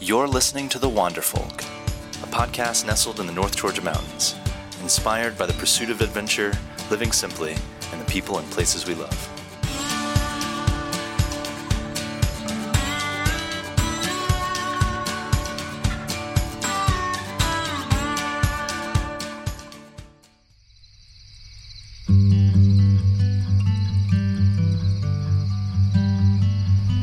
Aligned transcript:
You're 0.00 0.28
listening 0.28 0.68
to 0.68 0.78
The 0.78 0.88
Wander 0.88 1.20
Folk, 1.20 1.62
a 2.22 2.28
podcast 2.28 2.86
nestled 2.86 3.18
in 3.18 3.26
the 3.26 3.32
North 3.32 3.56
Georgia 3.56 3.82
mountains, 3.82 4.36
inspired 4.80 5.36
by 5.36 5.44
the 5.44 5.52
pursuit 5.54 5.90
of 5.90 6.00
adventure, 6.00 6.52
living 6.88 7.10
simply, 7.10 7.56
and 7.90 8.00
the 8.00 8.04
people 8.04 8.38
and 8.38 8.48
places 8.48 8.86
we 8.86 8.94
love. 8.94 9.10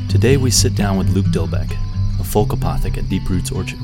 Today 0.09 0.37
we 0.37 0.49
sit 0.49 0.75
down 0.75 0.97
with 0.97 1.09
Luke 1.09 1.25
Dilbeck, 1.25 1.77
a 2.35 2.37
Folk 2.37 2.49
Apothic 2.49 2.97
at 2.97 3.07
Deep 3.07 3.29
Roots 3.29 3.49
Orchard. 3.49 3.79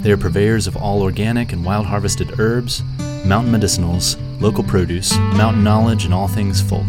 They 0.00 0.10
are 0.10 0.16
purveyors 0.16 0.66
of 0.66 0.76
all 0.76 1.02
organic 1.02 1.52
and 1.52 1.62
wild 1.62 1.84
harvested 1.84 2.40
herbs, 2.40 2.82
mountain 3.26 3.52
medicinals, 3.52 4.16
local 4.40 4.64
produce, 4.64 5.14
mountain 5.36 5.62
knowledge, 5.62 6.06
and 6.06 6.14
all 6.14 6.28
things 6.28 6.62
folk. 6.62 6.86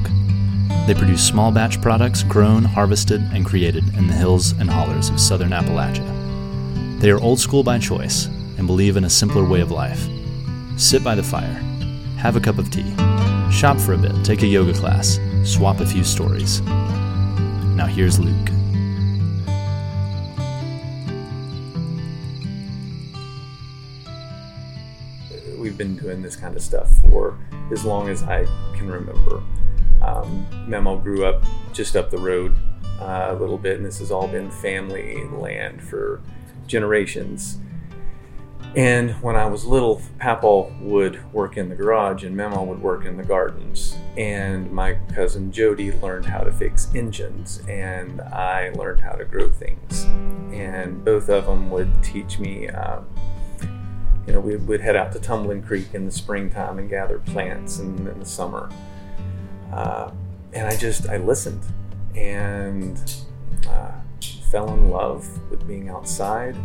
They 0.87 0.93
produce 0.93 1.27
small 1.27 1.51
batch 1.51 1.81
products 1.81 2.23
grown, 2.23 2.63
harvested, 2.63 3.21
and 3.33 3.45
created 3.45 3.83
in 3.97 4.07
the 4.07 4.13
hills 4.13 4.53
and 4.53 4.69
hollers 4.69 5.09
of 5.09 5.19
southern 5.19 5.49
Appalachia. 5.49 6.07
They 7.01 7.11
are 7.11 7.19
old 7.19 7.39
school 7.41 7.63
by 7.63 7.77
choice 7.77 8.27
and 8.57 8.65
believe 8.65 8.95
in 8.95 9.03
a 9.03 9.09
simpler 9.09 9.43
way 9.43 9.59
of 9.59 9.71
life. 9.71 10.07
Sit 10.77 11.03
by 11.03 11.15
the 11.15 11.23
fire, 11.23 11.61
have 12.17 12.37
a 12.37 12.39
cup 12.39 12.57
of 12.57 12.71
tea, 12.71 12.95
shop 13.51 13.77
for 13.79 13.93
a 13.93 13.97
bit, 13.97 14.23
take 14.23 14.43
a 14.43 14.47
yoga 14.47 14.73
class, 14.73 15.19
swap 15.43 15.81
a 15.81 15.85
few 15.85 16.05
stories. 16.05 16.61
Now 17.75 17.87
here's 17.87 18.17
Luke. 18.17 18.58
Been 25.79 25.95
doing 25.95 26.21
this 26.21 26.35
kind 26.35 26.55
of 26.55 26.61
stuff 26.61 26.91
for 26.99 27.39
as 27.71 27.83
long 27.83 28.09
as 28.09 28.21
I 28.21 28.45
can 28.75 28.91
remember. 28.91 29.41
Um, 30.03 30.45
Memo 30.67 30.97
grew 30.97 31.25
up 31.25 31.43
just 31.73 31.95
up 31.95 32.11
the 32.11 32.17
road 32.19 32.55
uh, 32.99 33.29
a 33.29 33.33
little 33.33 33.57
bit, 33.57 33.77
and 33.77 33.85
this 33.85 33.97
has 33.99 34.11
all 34.11 34.27
been 34.27 34.51
family 34.51 35.23
land 35.31 35.81
for 35.81 36.21
generations. 36.67 37.57
And 38.75 39.11
when 39.23 39.35
I 39.35 39.47
was 39.47 39.65
little, 39.65 39.99
Papa 40.19 40.71
would 40.81 41.33
work 41.33 41.57
in 41.57 41.69
the 41.69 41.75
garage 41.75 42.23
and 42.23 42.35
Memo 42.35 42.63
would 42.63 42.79
work 42.79 43.05
in 43.05 43.17
the 43.17 43.23
gardens. 43.23 43.95
And 44.15 44.71
my 44.71 44.99
cousin 45.15 45.51
Jody 45.51 45.91
learned 45.93 46.25
how 46.25 46.41
to 46.41 46.51
fix 46.51 46.93
engines, 46.93 47.63
and 47.67 48.21
I 48.21 48.69
learned 48.71 48.99
how 49.01 49.13
to 49.13 49.25
grow 49.25 49.49
things. 49.49 50.03
And 50.53 51.03
both 51.03 51.29
of 51.29 51.47
them 51.47 51.71
would 51.71 52.03
teach 52.03 52.37
me 52.37 52.67
uh, 52.67 52.99
you 54.29 54.35
know, 54.35 54.41
we 54.41 54.57
would 54.57 54.79
head 54.79 54.95
out 54.95 55.11
to 55.11 55.19
Tumbling 55.19 55.63
Creek 55.63 55.95
in 55.95 56.05
the 56.05 56.11
springtime 56.11 56.77
and 56.77 56.87
gather 56.87 57.17
plants 57.17 57.79
in, 57.79 58.07
in 58.07 58.19
the 58.19 58.25
summer. 58.27 58.69
Uh, 59.73 60.11
and 60.53 60.67
I 60.67 60.77
just, 60.77 61.09
I 61.09 61.17
listened 61.17 61.63
and 62.15 63.11
uh, 63.67 63.93
fell 64.51 64.71
in 64.71 64.91
love 64.91 65.27
with 65.49 65.67
being 65.67 65.89
outside. 65.89 66.55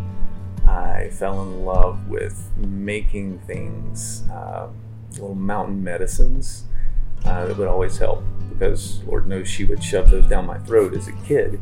I 0.69 1.09
fell 1.09 1.41
in 1.41 1.65
love 1.65 2.07
with 2.07 2.51
making 2.59 3.39
things, 3.47 4.25
uh, 4.31 4.69
little 5.12 5.35
mountain 5.35 5.83
medicines 5.83 6.65
uh, 7.25 7.47
that 7.47 7.57
would 7.57 7.69
always 7.69 7.97
help 7.97 8.23
because 8.51 9.03
Lord 9.05 9.27
knows 9.27 9.48
she 9.48 9.65
would 9.65 9.83
shove 9.83 10.11
those 10.11 10.27
down 10.27 10.45
my 10.45 10.59
throat 10.59 10.92
as 10.92 11.09
a 11.09 11.12
kid. 11.25 11.59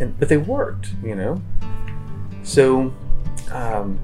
And, 0.00 0.18
but 0.18 0.28
they 0.28 0.36
worked, 0.36 0.88
you 1.00 1.14
know? 1.14 1.40
So, 2.42 2.92
um, 3.52 4.00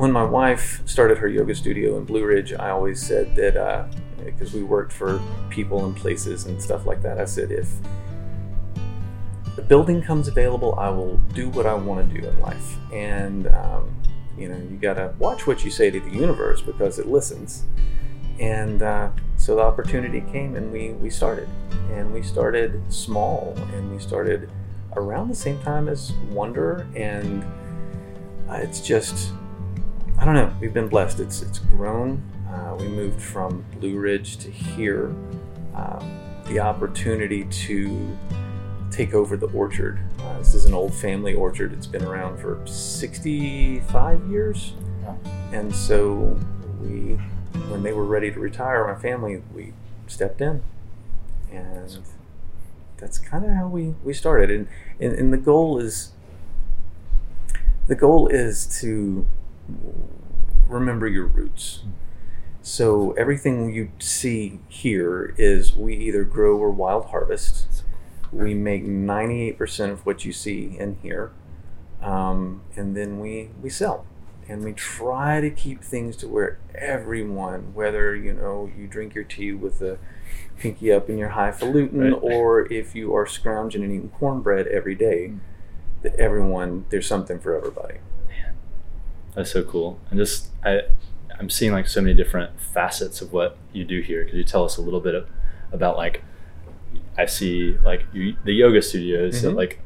when 0.00 0.10
my 0.10 0.24
wife 0.24 0.80
started 0.86 1.18
her 1.18 1.28
yoga 1.28 1.54
studio 1.54 1.98
in 1.98 2.04
Blue 2.04 2.24
Ridge, 2.24 2.54
I 2.54 2.70
always 2.70 3.02
said 3.02 3.36
that 3.36 3.54
uh, 3.54 3.84
because 4.24 4.54
we 4.54 4.62
worked 4.62 4.94
for 4.94 5.20
people 5.50 5.84
and 5.84 5.94
places 5.94 6.46
and 6.46 6.60
stuff 6.60 6.86
like 6.86 7.02
that, 7.02 7.20
I 7.20 7.26
said 7.26 7.52
if 7.52 7.68
the 9.56 9.62
building 9.62 10.00
comes 10.00 10.26
available, 10.26 10.74
I 10.78 10.88
will 10.88 11.18
do 11.34 11.50
what 11.50 11.66
I 11.66 11.74
want 11.74 12.08
to 12.08 12.20
do 12.20 12.26
in 12.26 12.40
life. 12.40 12.76
And 12.90 13.48
um, 13.48 13.94
you 14.38 14.48
know, 14.48 14.56
you 14.56 14.78
gotta 14.80 15.14
watch 15.18 15.46
what 15.46 15.66
you 15.66 15.70
say 15.70 15.90
to 15.90 16.00
the 16.00 16.10
universe 16.10 16.62
because 16.62 16.98
it 16.98 17.06
listens. 17.06 17.64
And 18.38 18.80
uh, 18.80 19.10
so 19.36 19.56
the 19.56 19.62
opportunity 19.62 20.22
came, 20.32 20.56
and 20.56 20.72
we 20.72 20.92
we 20.92 21.10
started, 21.10 21.46
and 21.92 22.10
we 22.10 22.22
started 22.22 22.80
small, 22.90 23.54
and 23.74 23.92
we 23.92 23.98
started 23.98 24.48
around 24.96 25.28
the 25.28 25.34
same 25.34 25.60
time 25.60 25.90
as 25.90 26.12
Wonder, 26.30 26.86
and 26.96 27.44
uh, 28.48 28.54
it's 28.54 28.80
just 28.80 29.34
I 30.20 30.26
don't 30.26 30.34
know. 30.34 30.52
We've 30.60 30.74
been 30.74 30.88
blessed. 30.88 31.18
It's 31.18 31.40
it's 31.40 31.60
grown. 31.60 32.22
Uh, 32.46 32.76
we 32.78 32.88
moved 32.88 33.22
from 33.22 33.64
Blue 33.78 33.98
Ridge 33.98 34.36
to 34.36 34.50
here. 34.50 35.14
Um, 35.74 36.20
the 36.44 36.60
opportunity 36.60 37.44
to 37.44 38.18
take 38.90 39.14
over 39.14 39.38
the 39.38 39.46
orchard. 39.46 39.98
Uh, 40.18 40.36
this 40.36 40.54
is 40.54 40.66
an 40.66 40.74
old 40.74 40.92
family 40.92 41.32
orchard. 41.32 41.72
It's 41.72 41.86
been 41.86 42.04
around 42.04 42.38
for 42.38 42.60
65 42.66 44.26
years, 44.26 44.74
yeah. 45.02 45.14
and 45.52 45.74
so 45.74 46.38
we, 46.82 47.14
when 47.70 47.82
they 47.82 47.94
were 47.94 48.04
ready 48.04 48.30
to 48.30 48.38
retire, 48.40 48.86
my 48.92 49.00
family, 49.00 49.42
we 49.54 49.72
stepped 50.06 50.42
in, 50.42 50.62
and 51.50 51.98
that's 52.98 53.16
kind 53.16 53.46
of 53.46 53.52
how 53.52 53.68
we 53.68 53.94
we 54.04 54.12
started. 54.12 54.50
And, 54.50 54.68
and 55.00 55.14
and 55.14 55.32
the 55.32 55.38
goal 55.38 55.78
is 55.78 56.12
the 57.86 57.94
goal 57.94 58.28
is 58.28 58.66
to 58.82 59.26
remember 60.68 61.06
your 61.06 61.26
roots. 61.26 61.80
So 62.62 63.12
everything 63.12 63.72
you 63.72 63.90
see 63.98 64.60
here 64.68 65.34
is 65.38 65.74
we 65.74 65.96
either 65.96 66.24
grow 66.24 66.58
or 66.58 66.70
wild 66.70 67.06
harvest. 67.06 67.84
We 68.32 68.54
make 68.54 68.84
98% 68.84 69.90
of 69.90 70.06
what 70.06 70.24
you 70.24 70.32
see 70.32 70.76
in 70.78 70.96
here, 71.02 71.32
um, 72.02 72.62
and 72.76 72.96
then 72.96 73.18
we 73.18 73.50
we 73.60 73.70
sell. 73.70 74.06
And 74.48 74.64
we 74.64 74.72
try 74.72 75.40
to 75.40 75.50
keep 75.50 75.82
things 75.82 76.16
to 76.18 76.28
where 76.28 76.58
everyone, 76.74 77.72
whether 77.72 78.14
you 78.14 78.32
know 78.34 78.70
you 78.76 78.86
drink 78.86 79.14
your 79.14 79.24
tea 79.24 79.52
with 79.52 79.80
a 79.80 79.98
pinky 80.58 80.92
up 80.92 81.08
in 81.08 81.18
your 81.18 81.30
highfalutin, 81.30 82.12
right. 82.12 82.18
or 82.20 82.70
if 82.72 82.94
you 82.94 83.14
are 83.14 83.26
scrounging 83.26 83.82
and 83.82 83.92
eating 83.92 84.10
cornbread 84.10 84.66
every 84.66 84.94
day, 84.94 85.32
that 86.02 86.14
everyone 86.16 86.84
there's 86.90 87.06
something 87.06 87.40
for 87.40 87.56
everybody. 87.56 87.98
That's 89.34 89.50
so 89.52 89.62
cool. 89.62 89.98
And 90.10 90.18
just 90.18 90.48
I, 90.64 90.82
I'm 91.38 91.50
seeing 91.50 91.72
like 91.72 91.88
so 91.88 92.00
many 92.00 92.14
different 92.14 92.60
facets 92.60 93.20
of 93.20 93.32
what 93.32 93.56
you 93.72 93.84
do 93.84 94.00
here. 94.00 94.24
Could 94.24 94.34
you 94.34 94.44
tell 94.44 94.64
us 94.64 94.76
a 94.76 94.82
little 94.82 95.00
bit 95.00 95.14
of, 95.14 95.28
about 95.72 95.96
like 95.96 96.22
I 97.16 97.26
see 97.26 97.78
like 97.84 98.04
you, 98.12 98.36
the 98.44 98.52
yoga 98.52 98.82
studios 98.82 99.36
mm-hmm. 99.36 99.46
that 99.46 99.54
like 99.54 99.80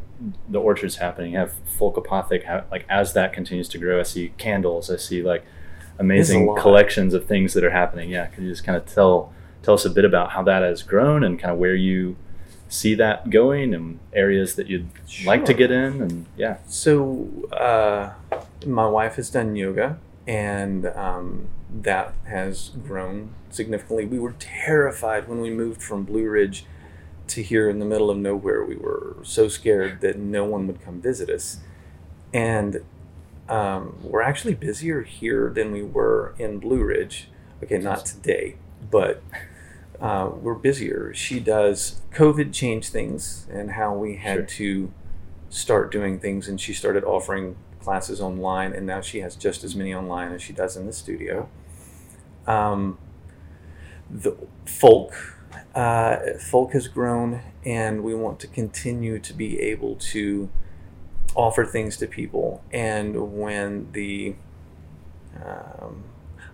the 0.49 0.61
orchards 0.61 0.97
happening. 0.97 1.33
You 1.33 1.39
have 1.39 1.53
Folk 1.79 1.97
Apothic 1.97 2.71
like 2.71 2.87
as 2.89 3.13
that 3.13 3.33
continues 3.33 3.69
to 3.71 3.79
grow. 3.79 4.01
I 4.01 4.05
see 4.05 4.33
candles. 4.39 4.91
I 4.91 4.97
see 4.97 5.23
like 5.23 5.45
amazing 5.99 6.55
collections 6.57 7.15
of 7.15 7.27
things 7.27 7.55
that 7.55 7.65
are 7.65 7.71
happening. 7.71 8.11
Yeah, 8.11 8.27
could 8.27 8.45
you 8.45 8.51
just 8.51 8.65
kind 8.65 8.77
of 8.77 8.87
tell 8.87 9.33
tell 9.63 9.75
us 9.75 9.85
a 9.85 9.91
bit 9.91 10.05
about 10.05 10.33
how 10.33 10.43
that 10.43 10.63
has 10.63 10.83
grown 10.83 11.25
and 11.25 11.39
kind 11.39 11.53
of 11.53 11.59
where 11.59 11.75
you 11.75 12.17
see 12.69 12.95
that 12.95 13.31
going 13.31 13.75
and 13.75 13.99
areas 14.13 14.57
that 14.57 14.67
you'd 14.67 14.89
sure. 15.07 15.27
like 15.27 15.45
to 15.45 15.55
get 15.55 15.71
in 15.71 16.03
and 16.03 16.27
yeah 16.37 16.57
so 16.67 17.29
uh, 17.53 18.11
my 18.67 18.87
wife 18.87 19.17
has 19.17 19.31
done 19.31 19.57
yoga 19.57 19.99
and 20.27 20.87
um, 20.87 21.49
that 21.71 22.15
has 22.25 22.71
grown 22.87 23.35
significantly 23.51 24.05
we 24.07 24.19
were 24.19 24.35
terrified 24.39 25.29
when 25.29 25.41
we 25.41 25.51
moved 25.51 25.83
from 25.83 26.05
blue 26.05 26.29
ridge 26.29 26.65
to 27.27 27.43
here 27.43 27.69
in 27.69 27.79
the 27.79 27.85
middle 27.85 28.11
of 28.11 28.17
nowhere 28.17 28.65
we 28.65 28.77
were 28.77 29.17
so 29.23 29.49
scared 29.49 30.01
that 30.01 30.19
no 30.19 30.45
one 30.45 30.67
would 30.67 30.81
come 30.83 31.01
visit 31.01 31.29
us 31.29 31.59
and 32.33 32.83
um, 33.49 33.99
we're 34.03 34.23
actually 34.23 34.55
busier 34.55 35.03
here 35.03 35.51
than 35.55 35.71
we 35.71 35.83
were 35.83 36.35
in 36.39 36.59
blue 36.59 36.83
ridge 36.83 37.29
okay 37.63 37.79
not 37.79 38.05
today 38.07 38.57
but 38.91 39.23
uh, 40.01 40.31
we're 40.41 40.55
busier. 40.55 41.13
She 41.15 41.41
does. 41.41 42.01
COVID 42.13 42.53
changed 42.53 42.93
things 42.93 43.47
and 43.51 43.73
how 43.73 43.95
we 43.95 44.17
had 44.17 44.35
sure. 44.35 44.47
to 44.47 44.93
start 45.49 45.93
doing 45.93 46.19
things, 46.19 46.49
and 46.49 46.61
she 46.61 46.73
started 46.73 47.05
offering 47.05 47.57
classes 47.85 48.21
online, 48.21 48.73
and 48.73 48.87
now 48.87 49.01
she 49.01 49.21
has 49.21 49.37
just 49.37 49.63
as 49.65 49.77
many 49.77 49.95
online 49.95 50.33
as 50.33 50.43
she 50.43 50.53
does 50.53 50.77
in 50.77 50.87
the 50.87 50.93
studio. 50.93 51.49
Um, 52.47 52.99
the 54.11 54.37
folk, 54.67 55.13
uh, 55.75 56.17
folk 56.41 56.73
has 56.73 56.89
grown, 56.89 57.43
and 57.65 58.03
we 58.03 58.15
want 58.15 58.41
to 58.41 58.47
continue 58.47 59.19
to 59.19 59.33
be 59.33 59.61
able 59.61 59.97
to 59.97 60.49
offer 61.35 61.65
things 61.65 61.97
to 61.99 62.07
people. 62.07 62.63
And 62.73 63.33
when 63.33 63.93
the 63.93 64.37
um, 65.43 66.05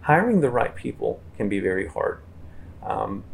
hiring 0.02 0.40
the 0.40 0.50
right 0.50 0.74
people 0.74 1.20
can 1.36 1.48
be 1.48 1.60
very 1.60 1.86
hard 1.86 2.20
um, 2.82 3.24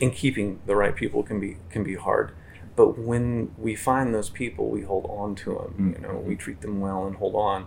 and 0.00 0.12
keeping 0.12 0.60
the 0.66 0.74
right 0.74 0.94
people 0.94 1.22
can 1.22 1.38
be 1.40 1.56
can 1.70 1.82
be 1.82 1.94
hard. 1.94 2.32
But 2.78 2.96
when 2.96 3.50
we 3.58 3.74
find 3.74 4.14
those 4.14 4.30
people, 4.30 4.68
we 4.68 4.82
hold 4.82 5.04
on 5.10 5.34
to 5.34 5.50
them. 5.50 5.96
You 5.96 6.00
know, 6.00 6.14
we 6.14 6.36
treat 6.36 6.60
them 6.60 6.80
well 6.80 7.08
and 7.08 7.16
hold 7.16 7.34
on. 7.34 7.66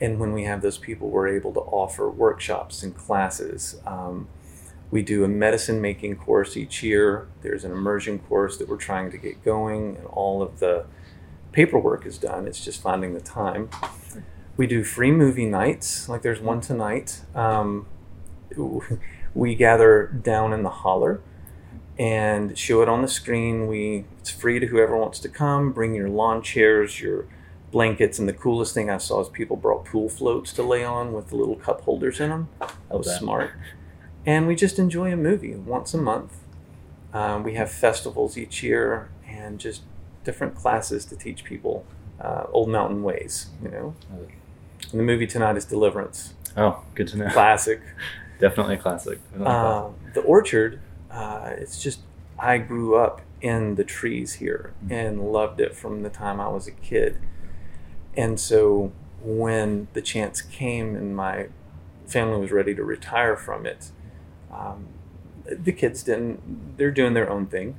And 0.00 0.20
when 0.20 0.32
we 0.32 0.44
have 0.44 0.62
those 0.62 0.78
people, 0.78 1.10
we're 1.10 1.26
able 1.26 1.52
to 1.54 1.60
offer 1.60 2.08
workshops 2.08 2.84
and 2.84 2.96
classes. 2.96 3.80
Um, 3.84 4.28
we 4.92 5.02
do 5.02 5.24
a 5.24 5.28
medicine 5.28 5.80
making 5.80 6.18
course 6.18 6.56
each 6.56 6.80
year. 6.84 7.26
There's 7.42 7.64
an 7.64 7.72
immersion 7.72 8.20
course 8.20 8.56
that 8.58 8.68
we're 8.68 8.76
trying 8.76 9.10
to 9.10 9.18
get 9.18 9.44
going, 9.44 9.96
and 9.96 10.06
all 10.06 10.42
of 10.42 10.60
the 10.60 10.86
paperwork 11.50 12.06
is 12.06 12.16
done. 12.16 12.46
It's 12.46 12.64
just 12.64 12.80
finding 12.80 13.14
the 13.14 13.20
time. 13.20 13.68
We 14.56 14.68
do 14.68 14.84
free 14.84 15.10
movie 15.10 15.46
nights, 15.46 16.08
like 16.08 16.22
there's 16.22 16.40
one 16.40 16.60
tonight. 16.60 17.22
Um, 17.34 17.88
we 19.34 19.56
gather 19.56 20.06
down 20.06 20.52
in 20.52 20.62
the 20.62 20.70
holler 20.70 21.20
and 21.98 22.56
show 22.58 22.82
it 22.82 22.88
on 22.88 23.02
the 23.02 23.08
screen. 23.08 23.66
We 23.66 24.04
it's 24.20 24.30
free 24.30 24.58
to 24.58 24.66
whoever 24.66 24.96
wants 24.96 25.18
to 25.20 25.28
come. 25.28 25.72
Bring 25.72 25.94
your 25.94 26.08
lawn 26.08 26.42
chairs, 26.42 27.00
your 27.00 27.26
blankets, 27.72 28.18
and 28.18 28.28
the 28.28 28.32
coolest 28.32 28.74
thing 28.74 28.90
I 28.90 28.98
saw 28.98 29.20
is 29.20 29.28
people 29.28 29.56
brought 29.56 29.84
pool 29.84 30.08
floats 30.08 30.52
to 30.54 30.62
lay 30.62 30.84
on 30.84 31.12
with 31.12 31.28
the 31.28 31.36
little 31.36 31.56
cup 31.56 31.82
holders 31.82 32.20
in 32.20 32.30
them. 32.30 32.48
That 32.60 32.72
was 32.90 33.06
that. 33.06 33.18
smart. 33.18 33.50
And 34.24 34.46
we 34.46 34.54
just 34.56 34.78
enjoy 34.78 35.12
a 35.12 35.16
movie 35.16 35.54
once 35.54 35.94
a 35.94 35.98
month. 35.98 36.32
Um, 37.14 37.42
we 37.44 37.54
have 37.54 37.70
festivals 37.70 38.36
each 38.36 38.62
year 38.62 39.08
and 39.28 39.58
just 39.58 39.82
different 40.24 40.54
classes 40.54 41.04
to 41.06 41.16
teach 41.16 41.44
people 41.44 41.86
uh, 42.20 42.44
old 42.50 42.68
mountain 42.68 43.02
ways. 43.02 43.46
You 43.62 43.70
know, 43.70 43.94
and 44.10 45.00
the 45.00 45.04
movie 45.04 45.26
tonight 45.26 45.56
is 45.56 45.64
Deliverance, 45.64 46.34
Oh, 46.56 46.82
good 46.94 47.08
to 47.08 47.16
know. 47.18 47.28
classic. 47.30 47.80
Definitely 48.40 48.74
a 48.74 48.78
classic. 48.78 49.18
Uh, 49.40 49.88
the 50.14 50.20
orchard, 50.20 50.80
uh, 51.16 51.54
it's 51.56 51.82
just, 51.82 52.00
I 52.38 52.58
grew 52.58 52.96
up 52.96 53.22
in 53.40 53.76
the 53.76 53.84
trees 53.84 54.34
here 54.34 54.74
and 54.90 55.32
loved 55.32 55.60
it 55.60 55.74
from 55.74 56.02
the 56.02 56.10
time 56.10 56.40
I 56.40 56.48
was 56.48 56.66
a 56.66 56.72
kid. 56.72 57.18
And 58.16 58.38
so 58.38 58.92
when 59.22 59.88
the 59.94 60.02
chance 60.02 60.42
came 60.42 60.94
and 60.94 61.16
my 61.16 61.48
family 62.06 62.38
was 62.38 62.52
ready 62.52 62.74
to 62.74 62.84
retire 62.84 63.36
from 63.36 63.66
it, 63.66 63.90
um, 64.52 64.88
the 65.44 65.72
kids 65.72 66.02
didn't, 66.02 66.76
they're 66.76 66.90
doing 66.90 67.14
their 67.14 67.30
own 67.30 67.46
thing. 67.46 67.78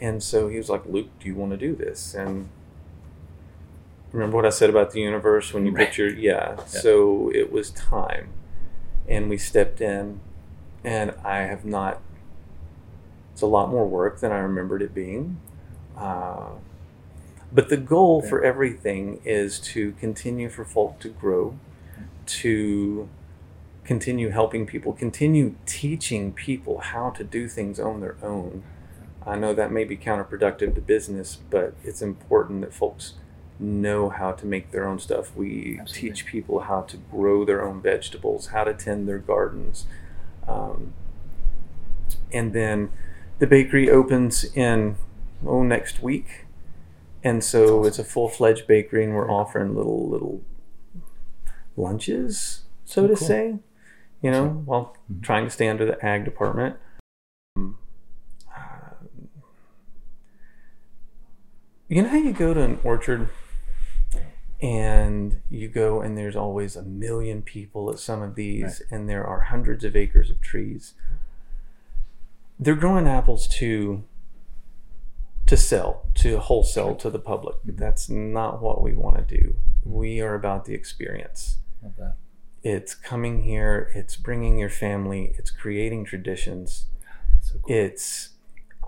And 0.00 0.22
so 0.22 0.48
he 0.48 0.56
was 0.56 0.68
like, 0.68 0.84
Luke, 0.86 1.10
do 1.20 1.28
you 1.28 1.34
want 1.34 1.52
to 1.52 1.56
do 1.56 1.76
this? 1.76 2.14
And 2.14 2.48
remember 4.10 4.36
what 4.36 4.46
I 4.46 4.50
said 4.50 4.70
about 4.70 4.90
the 4.90 5.00
universe 5.00 5.54
when 5.54 5.64
you 5.66 5.72
Right. 5.72 5.86
picture, 5.86 6.08
yeah. 6.08 6.64
So 6.64 7.30
it 7.34 7.52
was 7.52 7.70
time. 7.70 8.30
And 9.08 9.28
we 9.28 9.38
stepped 9.38 9.80
in, 9.80 10.20
and 10.84 11.14
I 11.24 11.38
have 11.42 11.64
not, 11.64 12.00
it's 13.32 13.42
a 13.42 13.46
lot 13.46 13.70
more 13.70 13.86
work 13.86 14.20
than 14.20 14.32
I 14.32 14.38
remembered 14.38 14.82
it 14.82 14.94
being. 14.94 15.40
Uh, 15.96 16.50
but 17.52 17.68
the 17.68 17.76
goal 17.76 18.22
for 18.22 18.42
everything 18.42 19.20
is 19.24 19.58
to 19.60 19.92
continue 19.92 20.48
for 20.48 20.64
folk 20.64 20.98
to 21.00 21.08
grow, 21.08 21.58
to 22.26 23.08
continue 23.84 24.30
helping 24.30 24.66
people, 24.66 24.92
continue 24.92 25.56
teaching 25.66 26.32
people 26.32 26.78
how 26.78 27.10
to 27.10 27.24
do 27.24 27.48
things 27.48 27.78
on 27.78 28.00
their 28.00 28.16
own. 28.22 28.62
I 29.26 29.36
know 29.36 29.52
that 29.54 29.70
may 29.70 29.84
be 29.84 29.96
counterproductive 29.96 30.74
to 30.74 30.80
business, 30.80 31.38
but 31.50 31.74
it's 31.84 32.00
important 32.00 32.62
that 32.62 32.72
folks 32.72 33.14
know 33.58 34.08
how 34.08 34.32
to 34.32 34.46
make 34.46 34.70
their 34.70 34.88
own 34.88 34.98
stuff. 34.98 35.36
We 35.36 35.78
Absolutely. 35.80 36.08
teach 36.10 36.26
people 36.26 36.60
how 36.60 36.82
to 36.82 36.96
grow 36.96 37.44
their 37.44 37.64
own 37.64 37.82
vegetables, 37.82 38.48
how 38.48 38.64
to 38.64 38.74
tend 38.74 39.08
their 39.08 39.18
gardens. 39.18 39.86
Um, 40.48 40.94
and 42.32 42.52
then 42.52 42.90
the 43.42 43.46
bakery 43.48 43.90
opens 43.90 44.44
in 44.54 44.94
oh 45.44 45.64
next 45.64 46.00
week. 46.00 46.46
And 47.24 47.42
so 47.42 47.84
it's 47.84 47.98
a 47.98 48.04
full-fledged 48.04 48.68
bakery 48.68 49.02
and 49.02 49.14
we're 49.16 49.28
offering 49.28 49.74
little 49.74 50.08
little 50.08 50.42
lunches 51.76 52.62
so 52.84 53.02
Oh, 53.02 53.08
to 53.08 53.16
cool. 53.16 53.26
say 53.26 53.58
you 54.22 54.30
know 54.30 54.48
while 54.64 54.96
Mhm. 55.10 55.22
trying 55.24 55.44
to 55.44 55.50
stay 55.50 55.68
under 55.68 55.84
the 55.84 55.98
ag 56.06 56.24
department. 56.24 56.76
Um, 57.56 57.78
uh, 58.56 58.94
you 61.88 62.02
know 62.02 62.10
how 62.10 62.16
you 62.18 62.32
go 62.32 62.54
to 62.54 62.60
an 62.60 62.78
orchard 62.84 63.28
and 64.60 65.40
you 65.50 65.66
go 65.68 66.00
and 66.00 66.16
there's 66.16 66.36
always 66.36 66.76
a 66.76 66.82
million 66.84 67.42
people 67.42 67.90
at 67.90 67.98
some 67.98 68.22
of 68.22 68.36
these 68.36 68.82
and 68.92 69.08
there 69.08 69.26
are 69.26 69.40
hundreds 69.40 69.82
of 69.82 69.96
acres 69.96 70.30
of 70.30 70.40
trees 70.40 70.94
they're 72.58 72.74
growing 72.74 73.08
apples 73.08 73.46
to 73.48 74.04
to 75.46 75.56
sell 75.56 76.06
to 76.14 76.38
wholesale 76.38 76.94
to 76.96 77.10
the 77.10 77.18
public. 77.18 77.56
Mm-hmm. 77.56 77.76
That's 77.76 78.08
not 78.08 78.62
what 78.62 78.82
we 78.82 78.94
want 78.94 79.16
to 79.16 79.36
do. 79.36 79.56
We 79.84 80.20
are 80.20 80.34
about 80.34 80.64
the 80.64 80.74
experience. 80.74 81.58
That. 81.98 82.14
it's 82.62 82.94
coming 82.94 83.42
here 83.42 83.90
it's 83.92 84.14
bringing 84.14 84.56
your 84.56 84.70
family 84.70 85.34
it's 85.36 85.50
creating 85.50 86.04
traditions. 86.04 86.86
So 87.40 87.58
cool. 87.58 87.74
it's 87.74 88.30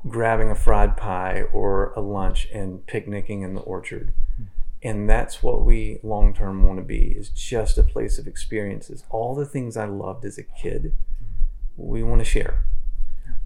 grabbing 0.06 0.48
a 0.48 0.54
fried 0.54 0.96
pie 0.96 1.42
or 1.52 1.92
a 1.96 2.00
lunch 2.00 2.46
and 2.54 2.86
picnicking 2.86 3.42
in 3.42 3.54
the 3.54 3.62
orchard. 3.62 4.12
Hmm. 4.36 4.44
And 4.80 5.10
that's 5.10 5.42
what 5.42 5.64
we 5.64 5.98
long 6.04 6.32
term 6.34 6.62
want 6.62 6.78
to 6.78 6.84
be 6.84 7.16
is 7.18 7.30
just 7.30 7.78
a 7.78 7.82
place 7.82 8.16
of 8.16 8.28
experiences. 8.28 9.02
All 9.10 9.34
the 9.34 9.46
things 9.46 9.76
i 9.76 9.86
loved 9.86 10.24
as 10.24 10.38
a 10.38 10.44
kid 10.44 10.92
hmm. 11.18 11.34
we 11.76 12.04
want 12.04 12.20
to 12.20 12.24
share 12.24 12.64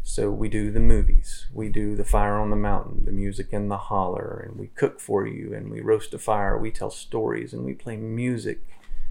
so 0.09 0.31
we 0.31 0.49
do 0.49 0.71
the 0.71 0.81
movies 0.81 1.47
we 1.53 1.69
do 1.69 1.95
the 1.95 2.05
fire 2.05 2.39
on 2.39 2.49
the 2.49 2.57
mountain 2.57 3.05
the 3.05 3.13
music 3.13 3.49
in 3.53 3.69
the 3.69 3.77
holler 3.77 4.43
and 4.47 4.59
we 4.59 4.69
cook 4.69 5.01
for 5.01 5.27
you 5.27 5.53
and 5.53 5.71
we 5.71 5.81
roast 5.83 6.15
a 6.15 6.19
fire 6.19 6.57
we 6.57 6.71
tell 6.71 6.91
stories 6.91 7.53
and 7.53 7.63
we 7.63 7.75
play 7.75 7.95
music 7.97 8.67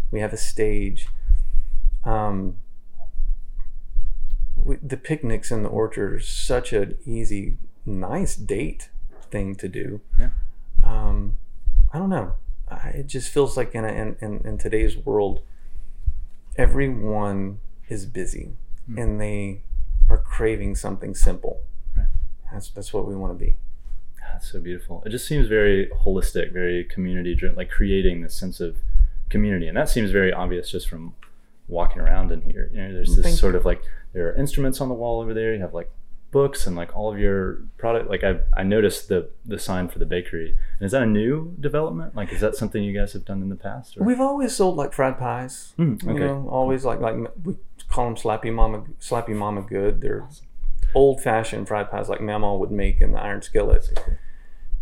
we 0.10 0.20
have 0.20 0.34
a 0.34 0.38
stage 0.38 1.08
um, 2.04 2.58
we, 4.56 4.78
the 4.78 4.98
picnics 4.98 5.52
in 5.52 5.64
the 5.64 5.70
orchard 5.70 6.14
are 6.14 6.20
such 6.20 6.74
an 6.74 6.98
easy, 7.06 7.58
nice 7.86 8.36
date 8.36 8.90
thing 9.30 9.56
to 9.56 9.68
do. 9.68 10.02
Yeah. 10.20 10.30
Um, 10.84 11.38
I 11.94 12.00
don't 12.00 12.10
know. 12.10 12.34
I, 12.70 12.90
it 12.90 13.08
just 13.08 13.30
feels 13.30 13.58
like 13.58 13.74
in, 13.76 13.86
a, 13.86 13.90
in, 13.90 14.16
in 14.20 14.42
in 14.46 14.58
today's 14.58 14.98
world, 14.98 15.42
everyone 16.56 17.60
is 17.90 18.06
busy, 18.06 18.54
Hmm. 18.88 18.98
and 18.98 19.22
they 19.22 19.64
are 20.10 20.18
craving 20.18 20.76
something 20.76 21.16
simple. 21.16 21.62
Right. 21.96 22.08
That's 22.52 22.70
that's 22.70 22.94
what 22.94 23.08
we 23.08 23.16
want 23.16 23.38
to 23.38 23.46
be. 23.46 23.56
That's 24.32 24.52
so 24.52 24.60
beautiful. 24.60 25.04
It 25.06 25.10
just 25.10 25.28
seems 25.28 25.48
very 25.48 25.90
holistic, 26.04 26.52
very 26.52 26.84
community 26.84 27.34
driven, 27.34 27.56
like 27.56 27.70
creating 27.70 28.22
this 28.22 28.36
sense 28.36 28.60
of 28.60 28.78
community. 29.30 29.68
And 29.68 29.78
that 29.78 29.90
seems 29.90 30.12
very 30.12 30.32
obvious 30.32 30.70
just 30.70 30.88
from 30.88 31.16
walking 31.68 32.02
around 32.02 32.32
in 32.32 32.42
here. 32.42 32.70
You 32.74 32.82
know, 32.82 32.94
there's 32.94 33.12
mm, 33.12 33.16
this 33.18 33.26
Thank 33.26 33.38
sort 33.38 33.56
of 33.56 33.66
like 33.66 33.82
there 34.14 34.28
are 34.30 34.36
instruments 34.36 34.82
on 34.82 34.90
the 34.90 34.94
wall 34.94 35.22
over 35.22 35.34
there. 35.34 35.54
You 35.54 35.62
have 35.62 35.74
like 35.74 35.92
books 36.32 36.68
and 36.68 36.76
like 36.76 36.96
all 36.96 37.12
of 37.12 37.20
your 37.20 37.62
product. 37.78 38.10
Like 38.10 38.24
I 38.24 38.40
I 38.56 38.64
noticed 38.64 39.10
the 39.10 39.30
the 39.46 39.60
sign 39.60 39.88
for 39.88 40.00
the 40.00 40.06
bakery. 40.06 40.56
And 40.80 40.86
is 40.86 40.92
that 40.92 41.04
a 41.04 41.08
new 41.08 41.56
development? 41.60 42.16
Like 42.16 42.32
is 42.32 42.42
that 42.42 42.56
something 42.56 42.84
you 42.84 42.98
guys 42.98 43.14
have 43.14 43.26
done 43.26 43.42
in 43.42 43.50
the 43.50 43.56
past? 43.56 43.98
Or? 43.98 44.04
We've 44.04 44.22
always 44.22 44.56
sold 44.56 44.76
like 44.76 44.94
fried 44.94 45.18
pies. 45.18 45.74
You 45.78 45.98
okay. 46.04 46.20
know, 46.20 46.48
always 46.50 46.86
like 46.86 47.00
like 47.00 47.16
we 47.44 47.56
call 47.90 48.06
them 48.06 48.16
slappy 48.16 48.54
mama 48.54 48.84
slappy 49.00 49.36
mama 49.36 49.62
good. 49.62 50.02
They're 50.02 50.28
old 50.94 51.22
fashioned 51.22 51.68
fried 51.68 51.92
pies 51.92 52.10
like 52.10 52.22
Mama 52.22 52.56
would 52.56 52.72
make 52.72 53.02
in 53.02 53.12
the 53.12 53.20
iron 53.20 53.42
skillet. 53.42 54.00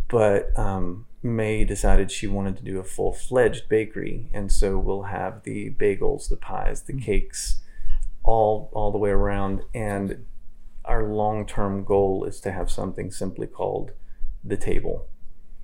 But 0.08 0.58
um, 0.58 1.06
May 1.24 1.66
decided 1.66 2.12
she 2.12 2.28
wanted 2.28 2.58
to 2.58 2.64
do 2.64 2.80
a 2.80 2.84
full 2.84 3.12
fledged 3.12 3.68
bakery, 3.68 4.30
and 4.34 4.52
so 4.52 4.78
we'll 4.78 5.04
have 5.04 5.44
the 5.44 5.72
bagels, 5.72 6.30
the 6.30 6.38
pies, 6.38 6.84
the 6.84 6.94
cakes, 6.94 7.62
all 8.24 8.70
all 8.74 8.92
the 8.92 8.98
way 8.98 9.10
around. 9.10 9.64
And 9.74 10.26
our 10.86 11.04
long 11.04 11.46
term 11.46 11.84
goal 11.84 12.26
is 12.26 12.40
to 12.42 12.52
have 12.52 12.72
something 12.72 13.12
simply 13.12 13.48
called 13.48 13.92
the 14.44 14.58
table, 14.58 15.08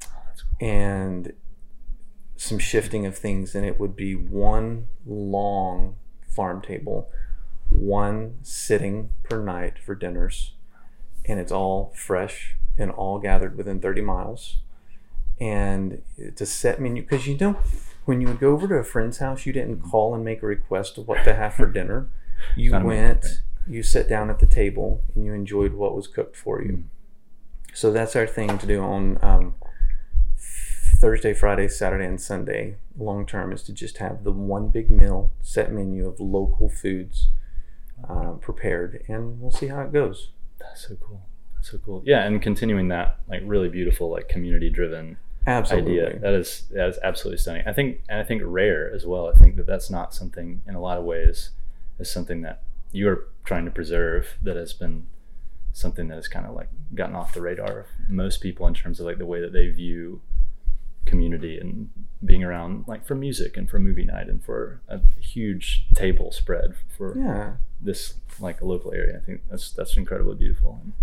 cool. 0.02 0.68
and 0.68 1.34
some 2.36 2.58
shifting 2.58 3.06
of 3.06 3.18
things, 3.18 3.54
and 3.54 3.66
it 3.66 3.80
would 3.80 3.96
be 3.96 4.16
one 4.16 4.88
long 5.06 5.96
farm 6.28 6.62
table, 6.62 7.10
one 7.70 8.38
sitting 8.42 9.12
per 9.24 9.44
night 9.44 9.78
for 9.78 9.94
dinners, 9.94 10.54
and 11.26 11.40
it's 11.40 11.52
all 11.52 11.94
fresh 11.96 12.56
and 12.78 12.90
all 12.92 13.20
gathered 13.20 13.58
within 13.58 13.80
30 13.80 14.02
miles. 14.02 14.58
And 15.40 16.02
it's 16.18 16.42
a 16.42 16.46
set 16.46 16.80
menu 16.80 17.04
because 17.04 17.28
you 17.28 17.38
know, 17.38 17.58
when 18.06 18.22
you 18.22 18.28
would 18.28 18.40
go 18.40 18.54
over 18.54 18.68
to 18.68 18.76
a 18.76 18.84
friend's 18.84 19.18
house, 19.20 19.46
you 19.46 19.54
didn't 19.54 19.82
call 19.82 20.14
and 20.14 20.24
make 20.24 20.42
a 20.44 20.48
request 20.48 20.98
of 20.98 21.08
what 21.08 21.24
to 21.24 21.34
have 21.36 21.54
for 21.54 21.66
dinner. 21.66 22.10
You 22.56 22.72
went. 22.72 23.24
You 23.68 23.84
sat 23.84 24.10
down 24.10 24.30
at 24.30 24.40
the 24.40 24.46
table, 24.46 25.02
and 25.16 25.26
you 25.26 25.34
enjoyed 25.34 25.74
what 25.74 25.96
was 25.96 26.08
cooked 26.08 26.36
for 26.36 26.62
you. 26.62 26.72
Mm. 26.72 26.84
So 27.74 27.92
that's 27.92 28.16
our 28.16 28.28
thing 28.28 28.58
to 28.58 28.68
do 28.68 28.82
on 28.82 29.18
um, 29.22 29.56
Thursday, 30.98 31.34
Friday, 31.34 31.68
Saturday, 31.68 32.06
and 32.06 32.20
Sunday. 32.20 32.76
Long 32.98 33.26
term 33.26 33.54
is 33.54 33.64
to 33.64 33.74
just 33.74 33.98
have 33.98 34.24
the 34.24 34.32
one 34.32 34.70
big 34.70 34.92
meal, 34.92 35.32
set 35.42 35.72
menu 35.72 36.08
of 36.08 36.20
local 36.20 36.70
foods 36.70 37.28
uh, 38.08 38.32
prepared, 38.34 39.04
and 39.08 39.40
we'll 39.40 39.52
see 39.52 39.68
how 39.68 39.82
it 39.82 39.94
goes. 39.94 40.30
That's 40.60 40.88
so 40.88 40.96
cool. 40.96 41.22
That's 41.56 41.72
so 41.72 41.78
cool. 41.78 42.04
Yeah, 42.06 42.26
and 42.26 42.42
continuing 42.42 42.90
that 42.90 43.20
like 43.28 43.42
really 43.46 43.70
beautiful 43.70 44.12
like 44.12 44.28
community 44.28 44.70
driven 44.70 45.18
Absolutely. 45.48 46.02
idea. 46.02 46.20
That 46.20 46.34
is 46.34 46.64
that 46.72 46.90
is 46.90 47.00
absolutely 47.04 47.38
stunning. 47.38 47.64
I 47.66 47.74
think 47.74 48.02
and 48.10 48.20
I 48.20 48.24
think 48.24 48.42
rare 48.46 48.94
as 48.94 49.06
well. 49.06 49.28
I 49.30 49.34
think 49.34 49.56
that 49.56 49.66
that's 49.66 49.90
not 49.90 50.14
something 50.14 50.62
in 50.68 50.76
a 50.76 50.82
lot 50.82 50.98
of 50.98 51.04
ways 51.04 51.52
is 52.00 52.12
something 52.12 52.42
that 52.42 52.62
you 52.92 53.08
are 53.10 53.28
trying 53.46 53.66
to 53.66 53.72
preserve 53.72 54.38
that 54.44 54.56
has 54.56 54.74
been 54.74 55.08
something 55.74 56.08
that 56.10 56.16
has 56.16 56.28
kind 56.28 56.46
of 56.46 56.54
like 56.54 56.70
gotten 56.94 57.16
off 57.16 57.34
the 57.34 57.42
radar 57.42 57.80
of 57.80 57.86
most 58.10 58.42
people 58.42 58.68
in 58.68 58.74
terms 58.74 59.00
of 59.00 59.06
like 59.06 59.18
the 59.18 59.26
way 59.26 59.40
that 59.42 59.54
they 59.54 59.70
view 59.70 60.22
community 61.06 61.58
and 61.58 61.90
being 62.24 62.44
around 62.44 62.86
like 62.88 63.06
for 63.06 63.16
music 63.16 63.58
and 63.58 63.70
for 63.70 63.80
movie 63.80 64.04
night 64.04 64.28
and 64.30 64.44
for 64.44 64.82
a 64.88 65.00
huge 65.20 65.88
table 65.96 66.32
spread 66.32 66.76
for 66.96 67.18
Yeah. 67.18 67.54
this 67.82 68.16
like 68.40 68.62
a 68.62 68.66
local 68.66 68.94
area. 68.94 69.18
I 69.22 69.26
think 69.26 69.42
that's 69.50 69.72
that's 69.72 69.98
incredibly 69.98 70.36
beautiful. 70.36 70.80
And 70.84 70.94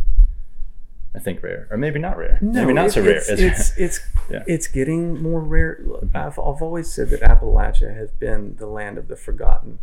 I 1.15 1.19
think 1.19 1.43
rare, 1.43 1.67
or 1.71 1.79
maybe 1.79 1.99
not 1.99 2.17
rare. 2.19 2.39
maybe 2.41 2.73
not 2.75 2.87
it- 2.87 2.93
so 2.93 3.03
rare. 3.03 3.17
It's 3.17 3.29
it's 3.31 3.77
it's, 3.79 4.01
Yeah. 4.31 4.45
it's 4.47 4.69
getting 4.69 5.21
more 5.21 5.41
rare. 5.41 5.81
Mm-hmm. 5.83 6.17
I've 6.17 6.39
I've 6.39 6.63
always 6.63 6.93
said 6.93 7.09
that 7.11 7.23
Appalachia 7.23 7.97
has 7.97 8.11
been 8.13 8.57
the 8.57 8.67
land 8.67 8.99
of 8.99 9.09
the 9.09 9.17
forgotten. 9.17 9.79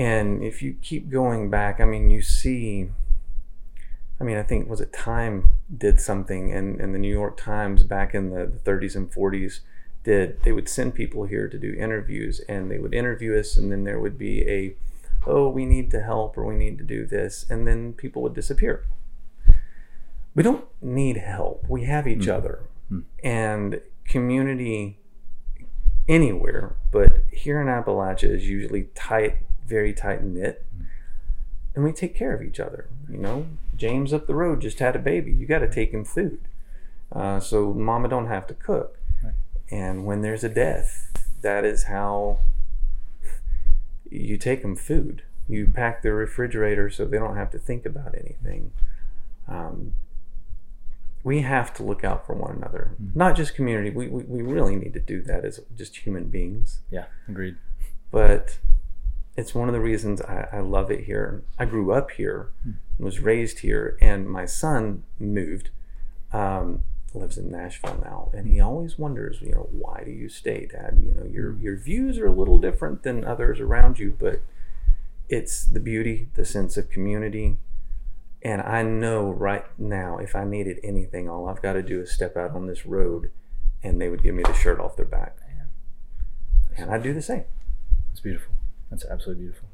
And 0.00 0.42
if 0.42 0.62
you 0.62 0.76
keep 0.80 1.10
going 1.10 1.50
back, 1.50 1.80
I 1.80 1.84
mean, 1.84 2.10
you 2.10 2.22
see. 2.22 2.90
I 4.20 4.24
mean, 4.24 4.36
I 4.36 4.42
think 4.42 4.68
was 4.68 4.82
it 4.82 4.92
Time 4.92 5.52
did 5.74 6.00
something, 6.00 6.52
and 6.52 6.80
and 6.80 6.94
the 6.94 6.98
New 6.98 7.12
York 7.12 7.36
Times 7.36 7.84
back 7.84 8.14
in 8.14 8.30
the, 8.30 8.46
the 8.46 8.70
30s 8.70 8.96
and 8.96 9.10
40s 9.10 9.60
did. 10.04 10.42
They 10.42 10.52
would 10.52 10.68
send 10.68 10.94
people 10.94 11.24
here 11.24 11.48
to 11.48 11.58
do 11.58 11.74
interviews, 11.78 12.40
and 12.48 12.70
they 12.70 12.78
would 12.78 12.94
interview 12.94 13.38
us, 13.38 13.56
and 13.56 13.70
then 13.70 13.84
there 13.84 14.00
would 14.00 14.18
be 14.18 14.42
a, 14.48 14.74
oh, 15.26 15.48
we 15.48 15.64
need 15.64 15.90
to 15.92 16.02
help, 16.02 16.36
or 16.36 16.44
we 16.44 16.56
need 16.56 16.78
to 16.78 16.84
do 16.84 17.06
this, 17.06 17.46
and 17.48 17.66
then 17.66 17.92
people 17.92 18.22
would 18.22 18.34
disappear 18.34 18.84
we 20.34 20.42
don't 20.42 20.64
need 20.80 21.16
help. 21.16 21.64
We 21.68 21.84
have 21.84 22.06
each 22.06 22.20
mm-hmm. 22.20 22.30
other. 22.30 22.60
Mm-hmm. 22.90 23.26
And 23.26 23.80
community 24.04 24.98
anywhere, 26.08 26.76
but 26.90 27.12
here 27.30 27.60
in 27.60 27.68
Appalachia 27.68 28.34
is 28.34 28.48
usually 28.48 28.88
tight, 28.94 29.36
very 29.70 29.94
tight 29.94 30.22
knit. 30.24 30.66
And 31.74 31.84
we 31.84 31.92
take 31.92 32.16
care 32.16 32.34
of 32.34 32.42
each 32.42 32.58
other. 32.58 32.88
You 33.08 33.18
know, 33.18 33.46
James 33.76 34.12
up 34.12 34.26
the 34.26 34.34
road 34.34 34.60
just 34.60 34.80
had 34.80 34.96
a 34.96 34.98
baby. 34.98 35.30
You 35.30 35.46
got 35.46 35.60
to 35.60 35.70
take 35.70 35.92
him 35.92 36.04
food. 36.04 36.40
Uh, 37.12 37.38
so 37.38 37.72
mama 37.72 38.08
don't 38.08 38.26
have 38.26 38.46
to 38.48 38.54
cook. 38.54 38.98
Right. 39.22 39.34
And 39.70 40.04
when 40.04 40.22
there's 40.22 40.44
a 40.44 40.48
death, 40.48 41.12
that 41.42 41.64
is 41.64 41.84
how 41.84 42.40
you 44.10 44.36
take 44.36 44.62
them 44.62 44.74
food. 44.74 45.22
You 45.48 45.66
pack 45.72 46.02
the 46.02 46.12
refrigerator 46.12 46.90
so 46.90 47.04
they 47.04 47.18
don't 47.18 47.36
have 47.36 47.50
to 47.52 47.58
think 47.58 47.86
about 47.86 48.14
anything. 48.14 48.72
Um, 49.48 49.94
we 51.22 51.42
have 51.42 51.72
to 51.74 51.82
look 51.82 52.02
out 52.04 52.26
for 52.26 52.34
one 52.34 52.56
another, 52.56 52.96
not 53.14 53.36
just 53.36 53.54
community. 53.54 53.90
We, 53.90 54.08
we, 54.08 54.22
we 54.22 54.42
really 54.42 54.76
need 54.76 54.94
to 54.94 55.00
do 55.00 55.22
that 55.22 55.44
as 55.44 55.60
just 55.76 55.96
human 55.98 56.24
beings. 56.28 56.80
yeah, 56.90 57.06
agreed. 57.28 57.56
But 58.10 58.58
it's 59.40 59.54
one 59.54 59.68
of 59.68 59.72
the 59.72 59.80
reasons 59.80 60.20
I, 60.20 60.48
I 60.52 60.60
love 60.60 60.90
it 60.90 61.04
here. 61.04 61.42
I 61.58 61.64
grew 61.64 61.92
up 61.92 62.10
here, 62.12 62.50
was 62.98 63.20
raised 63.20 63.60
here, 63.60 63.96
and 64.00 64.28
my 64.28 64.44
son 64.44 65.04
moved, 65.18 65.70
um, 66.30 66.82
lives 67.14 67.38
in 67.38 67.50
Nashville 67.50 67.98
now, 68.04 68.30
and 68.34 68.46
he 68.46 68.60
always 68.60 68.98
wonders, 68.98 69.40
you 69.40 69.52
know, 69.52 69.68
why 69.72 70.02
do 70.04 70.10
you 70.10 70.28
stay, 70.28 70.68
Dad? 70.70 71.00
You 71.02 71.12
know, 71.12 71.24
your 71.24 71.56
your 71.56 71.76
views 71.76 72.18
are 72.18 72.26
a 72.26 72.32
little 72.32 72.58
different 72.58 73.02
than 73.02 73.24
others 73.24 73.60
around 73.60 73.98
you, 73.98 74.14
but 74.18 74.42
it's 75.28 75.64
the 75.64 75.80
beauty, 75.80 76.28
the 76.34 76.44
sense 76.44 76.76
of 76.76 76.90
community. 76.90 77.56
And 78.42 78.60
I 78.60 78.82
know 78.82 79.30
right 79.30 79.64
now, 79.78 80.18
if 80.18 80.36
I 80.36 80.44
needed 80.44 80.80
anything, 80.82 81.28
all 81.28 81.48
I've 81.48 81.62
got 81.62 81.74
to 81.74 81.82
do 81.82 82.00
is 82.00 82.12
step 82.12 82.36
out 82.36 82.52
on 82.52 82.66
this 82.66 82.84
road, 82.84 83.30
and 83.82 84.00
they 84.00 84.08
would 84.08 84.22
give 84.22 84.34
me 84.34 84.42
the 84.42 84.54
shirt 84.54 84.78
off 84.78 84.96
their 84.96 85.06
back. 85.06 85.36
And 86.76 86.90
I'd 86.90 87.02
do 87.02 87.12
the 87.12 87.22
same. 87.22 87.44
It's 88.12 88.20
beautiful. 88.20 88.54
That's 88.90 89.04
absolutely 89.04 89.44
beautiful. 89.44 89.68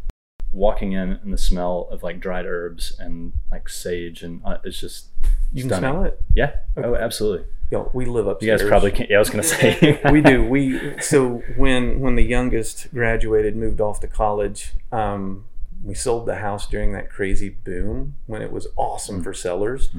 Walking 0.53 0.93
in 0.93 1.13
and 1.23 1.33
the 1.33 1.39
smell 1.39 1.89
of 1.91 2.03
like 2.03 2.21
dried 2.21 2.47
herbs 2.47 2.97
and 2.99 3.33
like 3.51 3.69
sage 3.69 4.23
and 4.23 4.41
uh, 4.45 4.59
it's 4.65 4.79
just 4.81 5.09
You 5.53 5.63
can 5.63 5.71
stunning. 5.71 5.91
smell 5.91 6.05
it. 6.05 6.21
Yeah. 6.35 6.53
Oh, 6.77 6.95
absolutely. 6.95 7.47
Yo, 7.71 7.91
we 7.93 8.05
live 8.07 8.27
upstairs. 8.29 8.61
You 8.61 8.67
guys 8.67 8.71
probably 8.71 8.93
can't. 8.93 9.11
Yeah, 9.11 9.17
I 9.17 9.19
was 9.19 9.31
gonna 9.31 9.43
say. 9.43 10.01
we 10.13 10.21
do. 10.21 10.45
We 10.45 11.01
so 11.01 11.43
when 11.57 11.99
when 12.01 12.15
the 12.15 12.23
youngest 12.23 12.93
graduated, 12.95 13.57
moved 13.57 13.81
off 13.81 13.99
to 14.01 14.07
college. 14.07 14.73
Um, 14.93 15.47
we 15.85 15.95
sold 15.95 16.27
the 16.27 16.37
house 16.37 16.67
during 16.69 16.93
that 16.93 17.11
crazy 17.11 17.49
boom 17.49 18.15
when 18.27 18.41
it 18.41 18.53
was 18.53 18.69
awesome 18.77 19.23
for 19.23 19.35
sellers, 19.35 19.91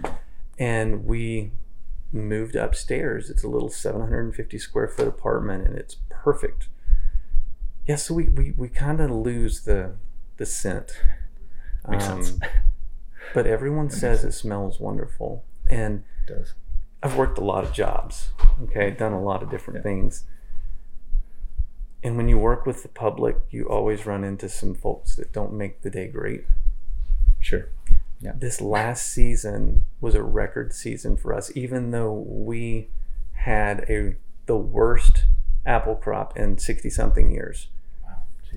and 0.58 1.06
we 1.06 1.52
moved 2.14 2.56
upstairs. 2.56 3.30
It's 3.30 3.44
a 3.44 3.48
little 3.50 3.70
750 3.70 4.58
square 4.60 4.88
foot 4.88 5.08
apartment, 5.08 5.68
and 5.68 5.78
it's 5.78 5.98
perfect. 6.10 6.70
Yeah, 7.88 7.96
so 7.96 8.14
we 8.14 8.30
we, 8.30 8.52
we 8.58 8.70
kind 8.70 9.00
of 9.02 9.10
lose 9.12 9.62
the 9.62 9.96
the 10.38 10.46
scent. 10.46 11.00
Makes 11.88 12.06
sense. 12.06 12.32
Um, 12.32 12.40
But 13.34 13.46
everyone 13.46 13.90
says 13.90 14.24
it 14.24 14.32
smells 14.32 14.80
wonderful, 14.80 15.44
and 15.70 16.04
It 16.28 16.34
does. 16.34 16.54
I've 17.04 17.18
worked 17.18 17.38
a 17.38 17.44
lot 17.44 17.64
of 17.66 17.74
jobs, 17.74 18.30
okay, 18.64 18.90
done 18.92 19.12
a 19.14 19.22
lot 19.22 19.44
of 19.44 19.50
different 19.50 19.78
Yeah. 19.80 19.84
things. 19.84 20.24
And 22.04 22.16
when 22.16 22.30
you 22.30 22.38
work 22.38 22.66
with 22.66 22.84
the 22.84 22.90
public, 22.90 23.38
you 23.50 23.68
always 23.68 24.06
run 24.06 24.24
into 24.24 24.48
some 24.48 24.76
folks 24.76 25.16
that 25.18 25.34
don't 25.34 25.54
make 25.54 25.82
the 25.82 25.90
day 25.90 26.08
great. 26.08 26.46
Sure. 27.40 27.66
Yeah. 28.22 28.32
This 28.36 28.62
last 28.62 29.10
season 29.10 29.86
was 30.00 30.16
a 30.16 30.24
record 30.24 30.74
season 30.74 31.18
for 31.18 31.34
us, 31.34 31.52
even 31.56 31.92
though 31.92 32.14
we 32.14 32.90
had 33.34 33.86
a 33.90 34.16
the 34.46 34.58
worst 34.58 35.26
apple 35.66 35.96
crop 35.96 36.38
in 36.38 36.58
60 36.58 36.90
something 36.90 37.30
years. 37.30 37.68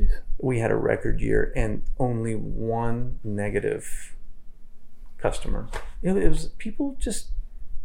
Jeez. 0.00 0.10
We 0.38 0.58
had 0.58 0.70
a 0.70 0.76
record 0.76 1.20
year 1.20 1.52
and 1.54 1.82
only 1.98 2.34
one 2.34 3.18
negative 3.22 4.16
customer. 5.18 5.68
It, 6.02 6.16
it 6.16 6.28
was 6.28 6.46
people 6.58 6.96
just 6.98 7.30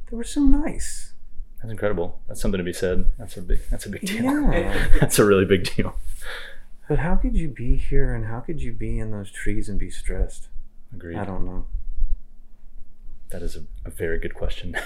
they 0.10 0.18
were 0.18 0.24
so 0.24 0.42
nice. 0.42 1.14
That's 1.58 1.72
incredible. 1.72 2.22
That's 2.28 2.42
something 2.42 2.60
to 2.60 2.64
be 2.64 2.74
said. 2.74 3.08
That's 3.18 3.38
a 3.38 3.42
big. 3.42 3.60
That's 3.70 3.86
a 3.86 3.90
big 3.90 4.02
deal. 4.02 4.24
Yeah. 4.24 4.88
that's 5.00 5.20
a 5.20 5.26
really 5.26 5.46
big 5.46 5.76
deal. 5.76 5.98
But 6.88 7.00
how 7.00 7.16
could 7.16 7.36
you 7.36 7.48
be 7.48 7.76
here 7.78 8.14
and 8.14 8.28
how 8.28 8.40
could 8.42 8.62
you 8.62 8.72
be 8.72 9.00
in 9.00 9.12
those 9.12 9.32
trees 9.32 9.68
and 9.68 9.80
be 9.80 9.90
stressed? 9.90 10.50
Agreed. 10.94 11.18
I 11.18 11.26
don't 11.26 11.46
know. 11.46 11.66
That 13.30 13.42
is 13.42 13.56
a, 13.56 13.64
a 13.84 13.90
very 13.90 14.20
good 14.20 14.36
question. 14.36 14.78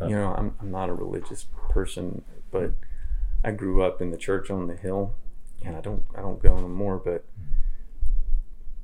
You 0.00 0.16
know, 0.16 0.34
I'm, 0.34 0.54
I'm 0.60 0.70
not 0.70 0.88
a 0.88 0.94
religious 0.94 1.46
person, 1.68 2.22
but 2.50 2.72
I 3.44 3.50
grew 3.50 3.82
up 3.82 4.00
in 4.00 4.10
the 4.10 4.16
church 4.16 4.50
on 4.50 4.66
the 4.66 4.74
hill, 4.74 5.14
and 5.62 5.76
I 5.76 5.80
don't 5.80 6.02
I 6.16 6.20
don't 6.20 6.42
go 6.42 6.56
anymore. 6.56 7.00
But 7.04 7.24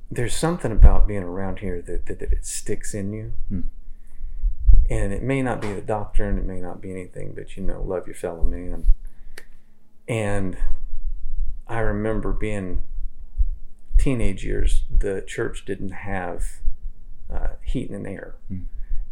there's 0.09 0.35
something 0.35 0.71
about 0.71 1.07
being 1.07 1.23
around 1.23 1.59
here 1.59 1.81
that 1.81 2.05
that, 2.05 2.19
that 2.19 2.31
it 2.31 2.45
sticks 2.45 2.93
in 2.93 3.13
you, 3.13 3.33
Hmm. 3.49 3.61
and 4.89 5.13
it 5.13 5.23
may 5.23 5.41
not 5.41 5.61
be 5.61 5.73
the 5.73 5.81
doctrine, 5.81 6.37
it 6.37 6.45
may 6.45 6.59
not 6.61 6.81
be 6.81 6.91
anything, 6.91 7.33
but 7.33 7.57
you 7.57 7.63
know, 7.63 7.81
love 7.81 8.07
your 8.07 8.15
fellow 8.15 8.43
man. 8.43 8.85
And 10.07 10.57
I 11.67 11.79
remember 11.79 12.31
being 12.31 12.83
teenage 13.97 14.45
years, 14.45 14.83
the 14.95 15.21
church 15.21 15.65
didn't 15.65 15.91
have 15.91 16.59
uh, 17.33 17.55
heat 17.61 17.89
and 17.89 18.07
air. 18.07 18.35
Hmm. 18.47 18.61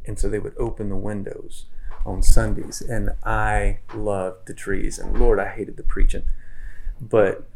And 0.05 0.19
so 0.19 0.29
they 0.29 0.39
would 0.39 0.55
open 0.57 0.89
the 0.89 0.95
windows 0.95 1.65
on 2.05 2.21
Sundays. 2.21 2.79
And 2.81 3.09
I 3.23 3.79
loved 3.93 4.45
the 4.47 4.53
trees. 4.53 4.99
And 4.99 5.19
Lord, 5.19 5.39
I 5.39 5.47
hated 5.49 5.77
the 5.77 5.83
preaching. 5.83 6.23
But 7.01 7.49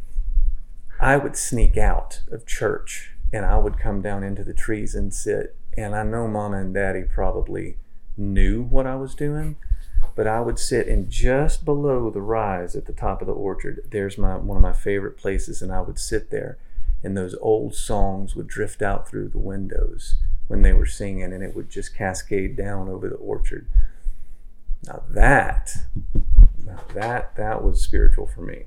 I 0.99 1.17
would 1.17 1.37
sneak 1.37 1.77
out 1.77 2.21
of 2.29 2.45
church 2.45 3.11
and 3.31 3.45
I 3.45 3.57
would 3.57 3.79
come 3.79 4.01
down 4.01 4.23
into 4.23 4.43
the 4.43 4.53
trees 4.53 4.95
and 4.95 5.13
sit. 5.13 5.55
And 5.77 5.95
I 5.95 6.03
know 6.03 6.27
mama 6.27 6.57
and 6.57 6.73
daddy 6.73 7.03
probably 7.03 7.77
knew 8.17 8.63
what 8.63 8.85
I 8.85 8.95
was 8.95 9.15
doing, 9.15 9.55
but 10.15 10.27
I 10.27 10.41
would 10.41 10.59
sit 10.59 10.87
and 10.87 11.09
just 11.09 11.63
below 11.63 12.09
the 12.09 12.21
rise 12.21 12.75
at 12.75 12.85
the 12.85 12.93
top 12.93 13.21
of 13.21 13.27
the 13.27 13.33
orchard, 13.33 13.87
there's 13.91 14.17
my 14.17 14.35
one 14.35 14.57
of 14.57 14.63
my 14.63 14.73
favorite 14.73 15.17
places, 15.17 15.61
and 15.61 15.71
I 15.71 15.81
would 15.81 15.99
sit 15.99 16.31
there 16.31 16.57
and 17.01 17.15
those 17.15 17.35
old 17.39 17.75
songs 17.75 18.35
would 18.35 18.47
drift 18.47 18.81
out 18.81 19.07
through 19.07 19.29
the 19.29 19.37
windows 19.37 20.17
when 20.47 20.63
they 20.63 20.73
were 20.73 20.85
singing 20.85 21.31
and 21.31 21.43
it 21.43 21.55
would 21.55 21.69
just 21.69 21.95
cascade 21.95 22.57
down 22.57 22.89
over 22.89 23.07
the 23.07 23.15
orchard. 23.15 23.67
Now 24.85 25.03
that 25.09 25.71
now 26.65 26.81
that 26.93 27.35
that 27.35 27.63
was 27.63 27.81
spiritual 27.81 28.27
for 28.27 28.41
me. 28.41 28.65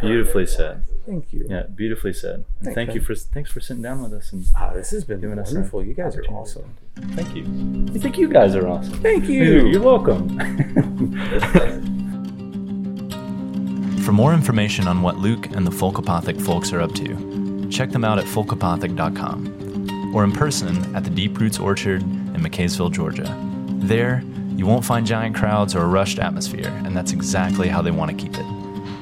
Beautifully 0.00 0.46
said. 0.46 0.82
Thank 1.06 1.32
you. 1.32 1.46
Yeah, 1.48 1.62
beautifully 1.74 2.12
said. 2.12 2.44
And 2.60 2.64
Thanks, 2.64 2.74
thank 2.74 2.94
you 2.94 3.00
for 3.00 3.14
thanks 3.14 3.50
for 3.50 3.60
sitting 3.60 3.82
down 3.82 4.02
with 4.02 4.12
us 4.12 4.32
and 4.32 4.44
Ah, 4.56 4.72
this 4.74 4.90
has 4.90 5.04
been 5.04 5.20
giving 5.20 5.38
us 5.38 5.52
wonderful. 5.52 5.82
You 5.84 5.94
guys 5.94 6.16
are 6.16 6.24
awesome. 6.24 6.74
Thank 7.14 7.34
you. 7.36 7.86
I 7.94 7.98
think 7.98 8.18
you 8.18 8.28
guys 8.28 8.54
are 8.56 8.66
awesome. 8.68 8.94
Thank 9.00 9.28
You're, 9.28 9.66
you. 9.66 9.68
you're 9.68 9.82
welcome. 9.82 10.38
For 14.04 14.12
more 14.12 14.32
information 14.34 14.86
on 14.86 15.02
what 15.02 15.16
Luke 15.18 15.46
and 15.50 15.66
the 15.66 15.70
Folkapothic 15.70 16.40
folks 16.40 16.72
are 16.72 16.80
up 16.80 16.94
to, 16.94 17.68
check 17.70 17.90
them 17.90 18.04
out 18.04 18.18
at 18.18 18.24
folkapothic.com. 18.26 20.12
or 20.14 20.22
in 20.24 20.32
person 20.32 20.94
at 20.94 21.02
the 21.04 21.10
Deep 21.10 21.38
Roots 21.40 21.58
Orchard 21.58 22.02
in 22.02 22.34
McCaysville, 22.36 22.92
Georgia. 22.92 23.34
There, 23.78 24.22
you 24.54 24.64
won't 24.66 24.84
find 24.84 25.04
giant 25.06 25.34
crowds 25.36 25.74
or 25.74 25.80
a 25.80 25.86
rushed 25.86 26.18
atmosphere, 26.20 26.68
and 26.84 26.96
that's 26.96 27.12
exactly 27.12 27.68
how 27.68 27.82
they 27.82 27.90
want 27.90 28.10
to 28.12 28.16
keep 28.16 28.34
it. 28.38 28.46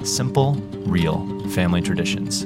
Simple, 0.04 0.52
real 0.84 1.26
family 1.48 1.80
traditions. 1.80 2.44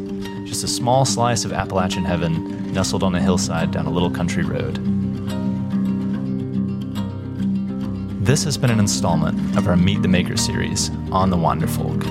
Just 0.49 0.63
a 0.63 0.69
small 0.69 1.05
slice 1.05 1.45
of 1.45 1.53
Appalachian 1.53 2.05
heaven 2.05 2.73
nestled 2.73 3.03
on 3.03 3.17
a 3.17 3.21
hillside 3.21 3.73
down 3.73 3.87
a 3.87 3.91
little 3.91 4.11
country 4.11 4.45
road. 4.45 4.77
This 8.25 8.45
has 8.45 8.57
been 8.57 8.71
an 8.71 8.79
installment 8.79 9.57
of 9.57 9.67
our 9.67 9.77
Meet 9.77 10.03
the 10.03 10.09
Maker 10.09 10.37
series 10.37 10.91
on 11.11 11.31
the 11.31 11.37
Wander 11.37 11.67
Folk. 11.67 12.05